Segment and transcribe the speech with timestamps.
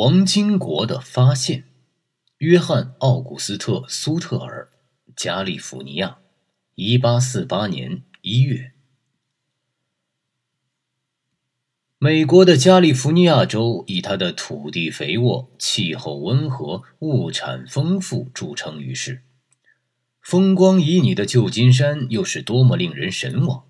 [0.00, 1.64] 黄金国的发现，
[2.36, 4.70] 约翰·奥古斯特·苏特尔，
[5.16, 6.18] 加利福尼亚，
[6.76, 8.70] 一八四八年一月。
[11.98, 19.24] 美国的加利福尼亚州以它的土地肥沃、气候温和、物产丰富著称于世，
[20.20, 23.64] 风光旖旎的旧金山又是多么令人神往。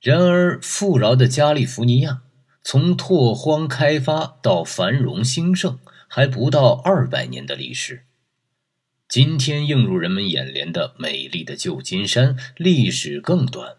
[0.00, 2.22] 然而，富饶的加利福尼亚。
[2.62, 8.04] 从拓荒开发到繁荣兴盛，还不到二百年的历史。
[9.08, 13.76] 今天映入人们眼帘的美丽的旧金山，历史更短。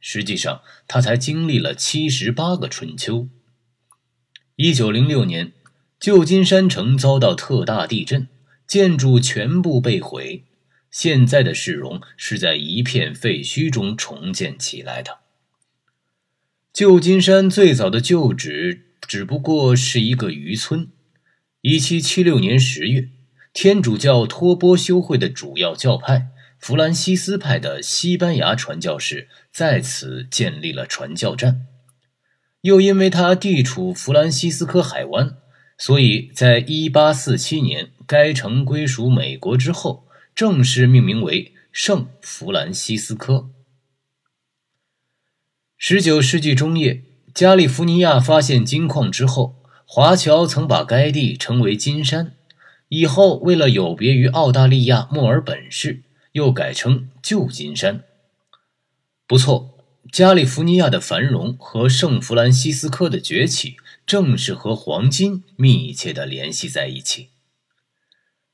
[0.00, 3.28] 实际上，它才经历了七十八个春秋。
[4.56, 5.52] 一九零六年，
[5.98, 8.28] 旧金山城遭到特大地震，
[8.66, 10.44] 建筑全部被毁。
[10.90, 15.23] 现在的市容是在一片废墟中重建起来的。
[16.74, 20.88] 旧金山最早的旧址只不过是一个渔村。
[21.60, 23.10] 一七七六年十月，
[23.52, 31.64] 天主教托钵修会的主要教派弗兰西斯派的西班牙传教士在此建立了传教站。
[32.62, 35.36] 又因为它地处弗兰西斯科海湾，
[35.78, 43.53] 所以在一八四七年该城归属美国之后，正式命名为圣弗兰西斯科。
[45.76, 47.02] 十九世纪中叶，
[47.34, 52.32] 加利福尼亚发现金矿之后，华侨曾把该地称为金山。
[52.88, 58.02] 以后，为了有别于澳大利亚墨尔本市，又改称旧金山。
[59.26, 59.76] 不错，
[60.12, 63.76] 加利福尼亚的繁荣和圣弗兰西斯科的崛起，
[64.06, 67.28] 正是和黄金密切地联系在一起。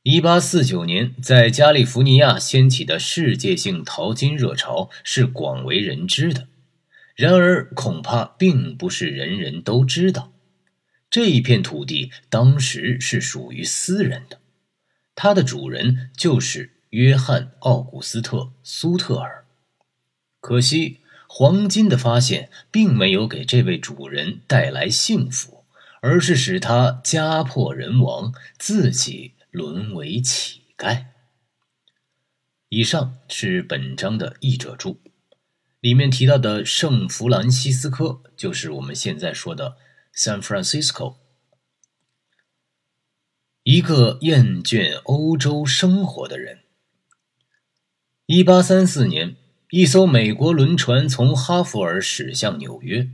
[0.02, 6.48] 一八四九年，在加利福尼亚掀起的世界性淘金热潮是广为人知的。
[7.20, 10.32] 然而，恐怕并不是人人都知道，
[11.10, 14.40] 这一片土地当时是属于私人的，
[15.14, 19.44] 它的主人就是约翰·奥古斯特·苏特尔。
[20.40, 25.66] 可惜，黄金的发现并没有给这位主人带来幸福，
[26.00, 31.04] 而是使他家破人亡，自己沦为乞丐。
[32.70, 34.98] 以上是本章的译者注。
[35.80, 39.76] 里面提到的圣弗兰西斯科，就是我们现在说的
[40.14, 41.16] San Francisco。
[43.62, 46.60] 一个厌倦欧洲生活的人。
[48.26, 49.36] 一八三四年，
[49.70, 53.08] 一艘美国轮船从哈佛尔驶向纽约，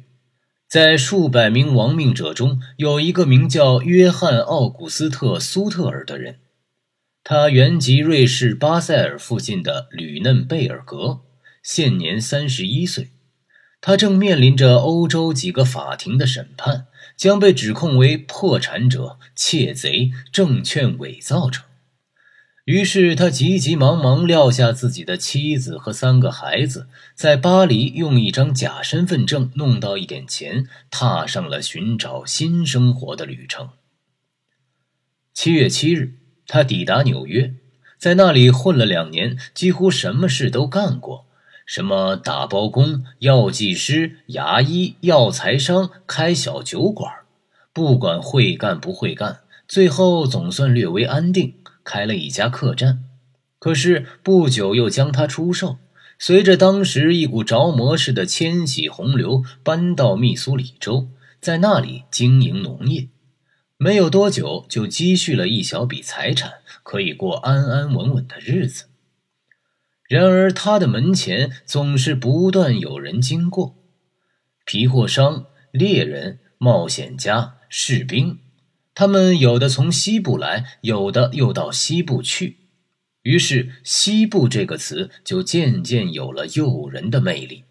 [0.69, 6.41] 在数百名亡命者中，有一个名叫约翰·奥古斯特·苏特尔的人，
[7.23, 11.23] 他原籍瑞士巴塞尔附近的吕嫩贝尔格。
[11.67, 13.11] 现年三十一岁，
[13.81, 21.63] 他正面临着欧洲几个法庭的审判，将被指控为破产者、窃贼、证券伪造者。
[22.67, 33.71] 于是他急急忙忙撂下自己的妻子和三个孩子，在巴黎用一张假身份证弄到一点钱，踏上了寻找新生活的旅程。
[35.35, 36.15] 七月七日，
[36.47, 37.55] 他抵达纽约，
[37.99, 41.27] 在那里混了两年，几乎什么事都干过。
[41.67, 47.13] 什么打包工、药剂师、牙医、药材商、开小酒馆，
[47.73, 53.03] 不管会干不会干，最后总算略微安定，开了一家客栈。
[53.59, 55.79] 可是不久又将它出售，
[56.21, 61.09] 随着当时一股着魔似的迁徙洪流，搬到密苏里州，
[61.41, 63.09] 在那里经营农业。
[63.77, 68.85] 没有多久，就积蓄了一小笔财产，可以过安安稳稳的日子。
[70.09, 73.77] 然而，他的门前总是不断有人经过：
[74.65, 78.39] 皮货商、猎人、冒险家、士兵。
[78.95, 82.59] 他们有的从西部来，有的又到西部去。
[83.23, 87.65] 于是，“西部”这个词就渐渐有了诱人的魅力。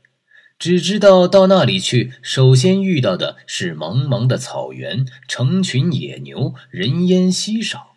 [0.59, 7.94] 只知道到那里去，首先遇到的是茫茫的草原，成群野牛，人烟稀少。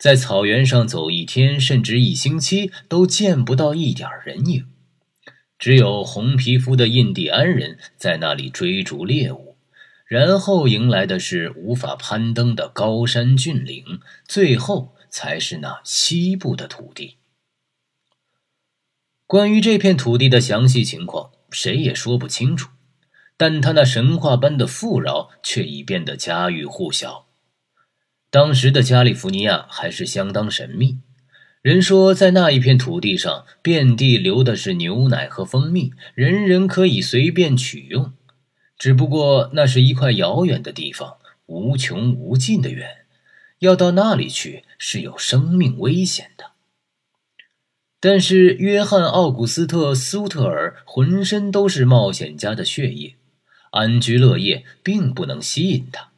[0.00, 4.64] 在草原上走一天甚至一星期都见不到一点人影，
[5.58, 9.58] 只有红皮肤的印第安人在那里追逐猎物，
[10.06, 17.18] 然后迎来的是无法攀登的高山峻岭，最后才是那西部的土地。
[19.26, 22.70] 关于这片土地的详细情况，谁也说不清楚，
[23.36, 27.26] 但他那神话般的富饶却已变得家喻户晓。
[28.30, 30.98] 当时的加利福尼亚还是相当神秘，
[31.62, 38.12] 人说在那一片土地上遍地流的是牛奶和蜂蜜，人人可以随便取用。
[38.78, 41.16] 只不过那是一块遥远的地方，
[41.46, 42.88] 无穷无尽的远，
[43.58, 46.52] 要到那里去是有生命危险的。
[47.98, 53.16] 但是，约翰·奥古斯特·苏特尔浑身都是冒险家的血液，
[53.72, 56.09] 安居乐业并不能吸引他。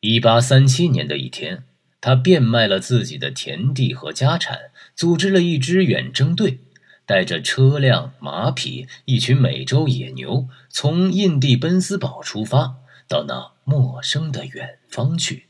[0.00, 1.64] 一八三七年的一天，
[2.00, 6.60] 他变卖了自己的田地和家产，组织了一支远征队，
[7.04, 12.76] 带着车辆、马匹、一群美洲野牛，从印第奔斯堡出发，
[13.08, 15.47] 到那陌生的远方去。